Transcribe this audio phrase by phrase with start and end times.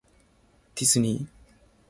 [0.73, 1.27] ディズニー